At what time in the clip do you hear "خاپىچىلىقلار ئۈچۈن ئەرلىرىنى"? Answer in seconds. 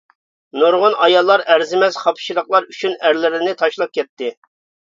2.05-3.55